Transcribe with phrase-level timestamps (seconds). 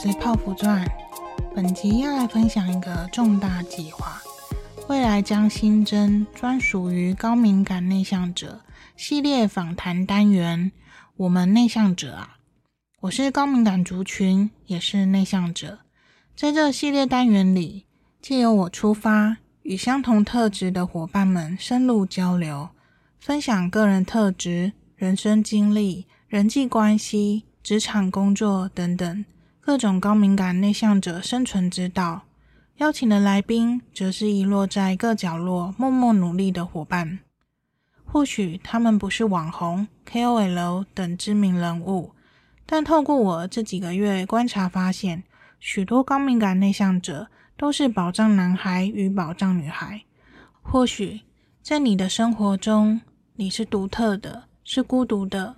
[0.00, 0.86] 是泡芙传。
[1.52, 4.22] 本集要来分享一个重大计划，
[4.86, 8.60] 未来将新增专属于高敏感内向者
[8.96, 10.70] 系列访谈单元。
[11.16, 12.36] 我们内向者啊，
[13.00, 15.80] 我是高敏感族群，也是内向者。
[16.36, 17.86] 在这系列单元里，
[18.22, 22.68] 借由我出发，与相同特质的伙伴们深入交流，
[23.18, 27.46] 分享个人特质、人生经历、人际关系。
[27.60, 29.24] 职场工作等等
[29.68, 32.22] 各种高敏感内向者生存之道，
[32.78, 37.18] 邀请的来宾则是遗落在各角落默默努力的伙伴。
[38.02, 42.12] 或许他们不是网红、KOL 等知名人物，
[42.64, 45.24] 但透过我这几个月观察发现，
[45.60, 47.28] 许多高敏感内向者
[47.58, 50.00] 都是宝藏男孩与宝藏女孩。
[50.62, 51.20] 或许
[51.62, 53.02] 在你的生活中，
[53.36, 55.56] 你是独特的，是孤独的，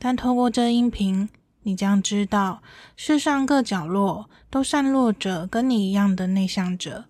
[0.00, 1.28] 但透过这音频。
[1.64, 2.62] 你将知道，
[2.96, 7.06] 世上各角落都散落着跟你一样的内向者，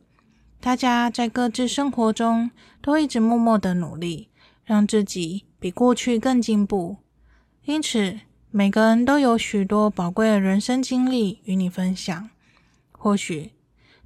[0.61, 4.31] 大家在各自生活中都一直默默的努力，
[4.65, 6.97] 让自己比过去更进步。
[7.65, 12.31] 因此，每个人都有许多宝贵的人生经历与你分享。
[12.93, 13.53] 或许，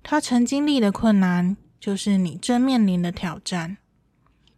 [0.03, 3.77] 他曾经历的困难，就是你正面临的挑战。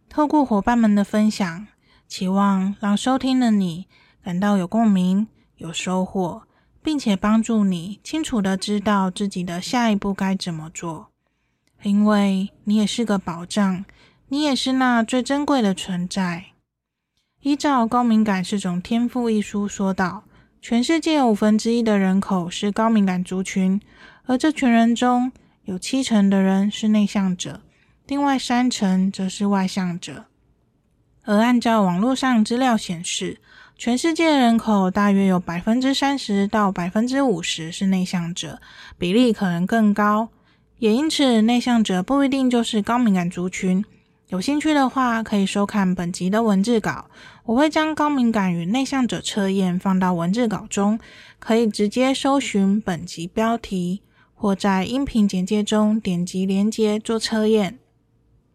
[0.07, 1.67] 透过伙伴们的分享，
[2.07, 3.87] 期望让收听的你
[4.23, 5.27] 感到有共鸣。
[5.61, 6.41] 有收获，
[6.81, 11.11] 并且帮助你清楚地知道自己的下一步该怎么做，
[11.83, 13.85] 因为你也是个宝藏，
[14.29, 16.45] 你也是那最珍贵的存在。
[17.41, 20.23] 依照《高敏感是种天赋》一书说道，
[20.59, 23.79] 全世界五分之一的人口是高敏感族群，
[24.25, 25.31] 而这群人中
[25.65, 27.61] 有七成的人是内向者，
[28.07, 30.25] 另外三成则是外向者。
[31.23, 33.39] 而按照网络上资料显示，
[33.81, 38.61] 全世界人口大约有百分之三十到百分之五十是内向者，
[38.95, 40.29] 比例可能更高。
[40.77, 43.83] 也因此，内向者不一定就是高敏感族群。
[44.27, 47.07] 有兴趣的话，可以收看本集的文字稿，
[47.43, 50.99] 我会将高敏感与内向者测验放到文字稿中，
[51.39, 54.03] 可以直接搜寻本集标题，
[54.35, 57.79] 或在音频简介中点击连接做测验。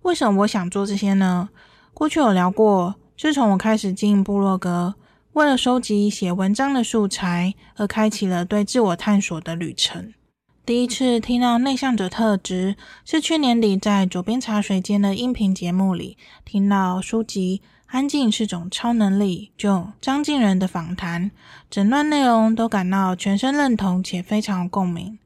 [0.03, 1.49] 为什么我想做这些呢？
[1.93, 4.95] 过去有聊过，自从我开始经营部落格。
[5.37, 10.15] 为了收集写文章的素材，而开启了对自我探索的旅程。
[10.65, 12.75] 第一次听到内向者特质，
[13.05, 16.17] 是去年底在左边茶水间的音频节目里
[16.47, 21.31] 听到书籍《安静是种超能力》就张静仁的访谈，
[21.69, 25.19] 整段内容都感到全身认同且非常共鸣。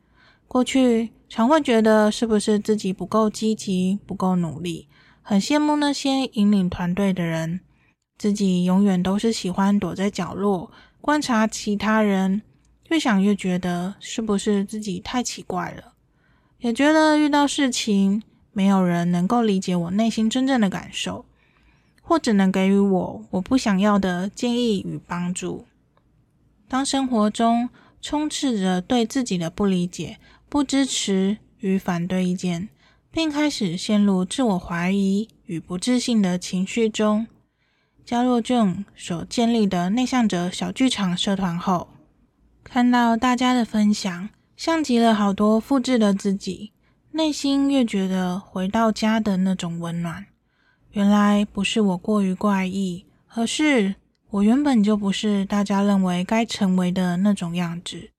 [0.48, 4.88] 过去常会觉得是不是自己不够积极、不够努力，
[5.22, 7.60] 很羡慕那些引领团队的人。
[8.20, 10.70] 自己永远都是喜欢躲在角落
[11.00, 12.42] 观察其他人，
[12.90, 15.94] 越想越觉得是不是自己太奇怪了，
[16.58, 18.22] 也觉得遇到事情
[18.52, 21.24] 没有人能够理解我内心真正的感受，
[22.02, 25.64] 或只能给予我我不想要的建议与帮助。
[26.68, 27.70] 当生活中
[28.02, 30.18] 充斥着对自己的不理解、
[30.50, 32.68] 不支持与反对意见，
[33.10, 37.26] 并开始陷入自我怀疑与不自信的情绪中。
[38.10, 41.90] 加入 Jun 所建立的内向者小剧场社团后，
[42.64, 46.72] 看到大家的分享，像极了好多复制的自己，
[47.12, 50.26] 内心越觉得回到家的那种温暖。
[50.90, 53.94] 原来不是我过于怪异，而是
[54.30, 58.10] 我原本就不是大家认为该成为的那种样子。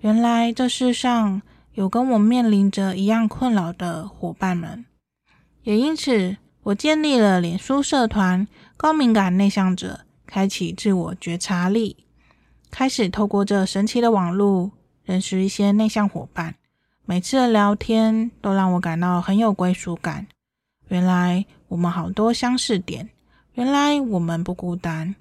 [0.00, 1.40] 原来这世上
[1.72, 4.84] 有跟我面临着一样困扰的伙伴们，
[5.62, 6.36] 也因此
[6.70, 8.46] 我建立了脸书社团。
[8.76, 11.96] 高敏感内向者开启自我觉察力，
[12.70, 14.70] 开始透过这神奇的网络
[15.04, 16.54] 认识一些内向伙伴。
[17.04, 20.28] 每次的聊天都让我感到很有归属感。
[20.88, 23.10] 原来我们好多相似点，
[23.54, 25.14] 原来我们不孤单。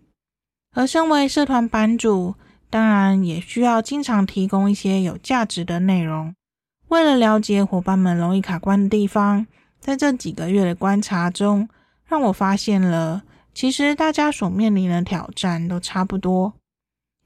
[0.74, 2.36] 而身为社团版主，
[2.70, 6.34] 当然也需要经常提供一些有价值的内容。
[6.90, 9.46] 为了了解伙伴们容易卡关的地方，
[9.80, 11.68] 在这几个月的观察中，
[12.06, 13.24] 让我发现了。
[13.54, 16.54] 其实大家所面临的挑战都差不多，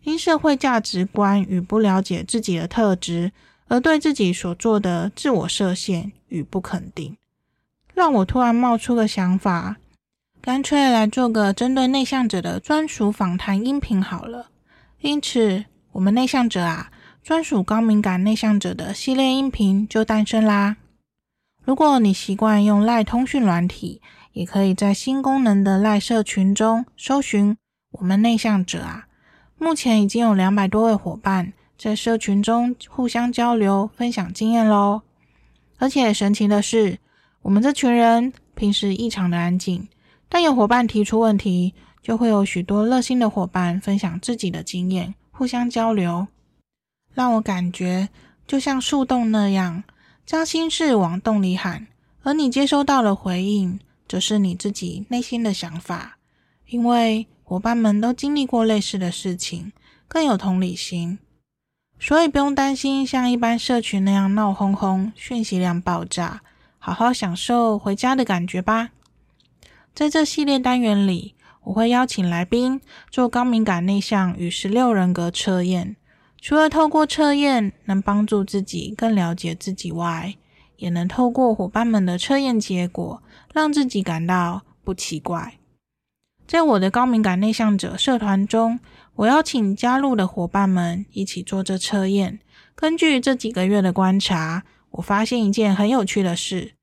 [0.04, 3.32] 因社会价值观与不了解自己的特质，
[3.68, 7.16] 而对自己所做的自我设限与不肯定，
[7.94, 9.76] 让我突然冒出个想法，
[10.42, 14.48] 干脆来做个针对内向者的专属访谈音频好了。
[15.02, 16.90] 因此，我们内向者啊，
[17.22, 20.78] 专属高敏感内向者的系列音频就诞生啦。
[21.65, 24.01] 如果你习惯用赖通讯软体，
[24.33, 27.56] 也可以在新功能的赖社群中搜寻
[27.92, 29.07] “我们内向者啊”。
[29.57, 35.04] 目前已经有两百多位伙伴在社群中互相交流、分享经验喽。
[35.77, 37.00] 而且神奇的是，
[37.44, 39.88] 我们这群人平时异常的安静，
[40.27, 46.27] 但有伙伴提出问题，就会有许多热心的伙伴分享自己的经验，互相交流，
[47.13, 48.10] 让我感觉
[48.45, 49.83] 就像树洞那样，
[50.25, 51.88] 将心事往洞里喊，
[52.22, 56.18] 而你接收到的回应，则是你自己内心的想法。
[56.68, 59.74] 因为伙伴们都经历过类似的事情，
[60.08, 61.20] 更有同理心。
[62.00, 66.42] 所以不用担心像一般社群那样闹哄哄、讯息量爆炸，
[66.80, 68.90] 好好享受回家的感觉吧。
[69.94, 71.36] 在这系列单元里，
[71.66, 72.81] 我会邀请来宾
[73.12, 75.96] 做高敏感内向与十六人格测验。
[76.44, 80.36] 除了透过测验能帮助自己更了解自己外，
[80.75, 83.24] 也能透过伙伴们的测验结果，
[83.54, 85.54] 让自己感到不奇怪。
[86.45, 88.81] 在我的高敏感内向者社团中，
[89.16, 92.42] 我邀请加入的伙伴们一起做这测验。
[92.75, 96.74] 根据这几个月的观察，我发现一件很有趣的事：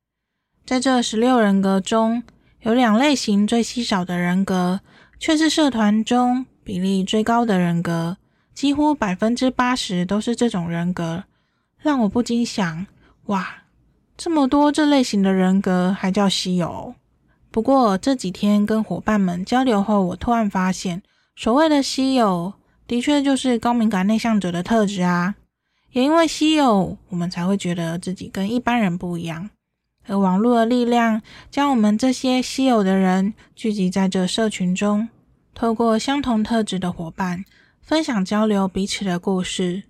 [0.65, 2.23] 在这十六人格中，
[2.63, 4.81] 有两类型最稀少的人格，
[5.19, 8.17] 却是社团中比例最高的人格，
[8.55, 11.25] 几乎百分之八十都是这种人格，
[11.79, 12.87] 让我不禁想：
[13.27, 13.65] 哇，
[14.17, 16.95] 这么多这类型的人格还叫稀有？
[17.51, 21.03] 不过这几天跟伙伴们交流后，我突然发现，
[21.35, 22.53] 所谓的稀有，
[22.87, 25.35] 的确就是高敏感内向者的特质啊。
[25.93, 29.51] 也因为稀有，我们才会觉得自己跟一般人不一样。
[30.07, 31.21] 而网络的力量，
[31.51, 35.09] 将我们这些稀有的人聚集在这社群中，
[35.55, 37.45] 透过相同特质的伙伴，
[37.91, 39.83] 分享交流彼此的故事。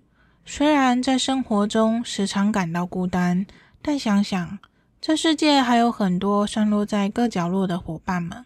[0.43, 3.45] 虽然在生活中时常感到孤单，
[3.79, 4.57] 但想想，
[4.99, 8.43] 这世界还有很多散落在各角落的伙伴们，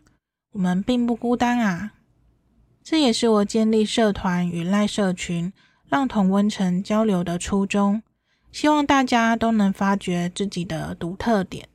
[0.51, 1.93] 我们并不孤单啊！
[2.83, 5.53] 这也是我建立社团与赖社群，
[5.87, 8.03] 让同温层交流的初衷。
[8.51, 11.69] 希望大家都能发掘自己的独特点，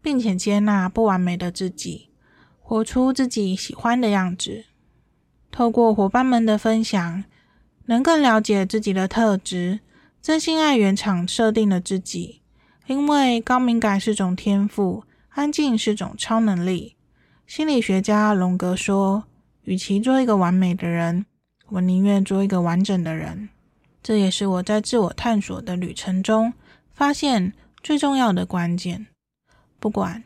[0.00, 2.08] 并且接纳不完美的自己，
[2.58, 4.64] 活出自己喜欢的样子。
[5.52, 7.22] 透过伙伴们的分享，
[7.84, 9.80] 能更了解自己的特质，
[10.22, 12.40] 真心爱原厂设定的自己。
[12.86, 16.96] 因为高敏感是种天赋，安静是种超能力。
[17.46, 19.24] 心理学家荣格说
[19.64, 21.26] ：“与其做一个完美的人，
[21.68, 23.50] 我宁愿做一个完整的人。”
[24.02, 26.54] 这也是我在自我探索的旅程中
[26.90, 27.52] 发现
[27.82, 29.06] 最重要的关键。
[29.78, 30.24] 不管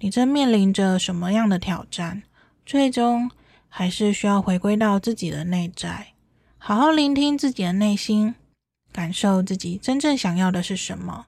[0.00, 2.22] 你正面临着什么样的挑战，
[2.66, 3.30] 最终
[3.74, 6.08] 还是需要回归到自己的内在，
[6.58, 8.34] 好好聆听自己的内心，
[8.92, 11.24] 感受自己真正想要的是什么。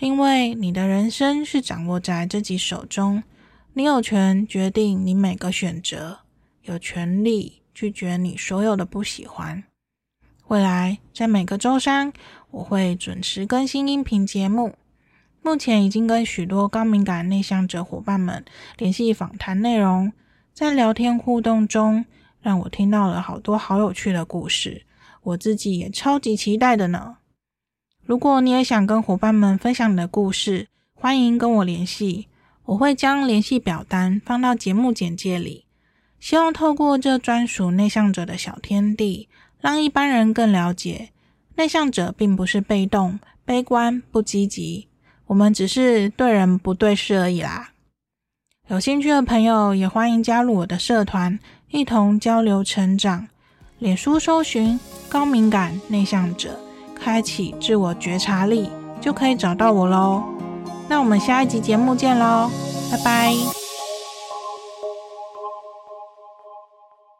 [0.00, 3.22] 因为你的人生是掌握在自己手中，
[3.74, 6.18] 你有权决定你每个选择，
[6.62, 9.62] 有权利拒绝你所有的不喜欢。
[10.48, 12.12] 未来在每个周三，
[12.50, 14.74] 我会准时更新音频节目。
[15.42, 18.44] 目前已经跟许多高敏感内向者伙伴们
[18.76, 20.12] 联系访谈内容，
[20.58, 22.04] 在聊天互动中，
[22.42, 24.84] 让我听到了好多好有趣的故事，
[25.22, 27.18] 我自己也超级期待的呢。
[28.04, 32.26] 如果你也想跟伙伴们分享你的故事，欢迎跟我联系，
[32.64, 35.66] 我会将联系表单放到节目简介里。
[36.18, 39.28] 希望透过这专属内向者的小天地，
[39.60, 41.10] 让一般人更了解，
[41.54, 44.88] 内向者并不是被动、悲观、不积极，
[45.26, 47.70] 我们只是对人不对事而已啦。
[48.68, 51.38] 有兴趣的朋友也欢迎加入我的社团，
[51.70, 53.26] 一同交流成长。
[53.78, 56.50] 脸书搜寻高敏感内向者。
[56.94, 58.68] 开启自我觉察力，
[59.00, 60.22] 就可以找到我喽。
[60.88, 62.50] 那我们下一集节目见喽，
[62.90, 63.67] 拜拜。